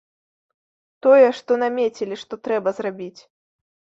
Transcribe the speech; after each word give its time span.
Тое, 1.05 1.27
што 1.41 1.51
намецілі, 1.65 2.15
што 2.23 2.33
трэба 2.47 2.69
зрабіць. 2.79 3.21